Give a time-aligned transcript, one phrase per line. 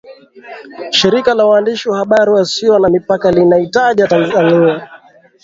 [0.91, 4.89] Shirika la waandishi wa habari wasio na mipaka linaitaja Tanzania